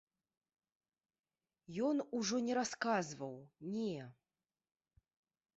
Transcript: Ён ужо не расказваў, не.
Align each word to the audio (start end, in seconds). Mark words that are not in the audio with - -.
Ён 1.89 1.97
ужо 2.21 2.35
не 2.47 2.53
расказваў, 2.61 3.35
не. 3.75 4.01